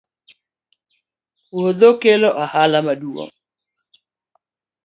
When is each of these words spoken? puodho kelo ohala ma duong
puodho 1.45 1.89
kelo 2.01 2.29
ohala 2.43 2.79
ma 2.85 2.93
duong 3.01 3.31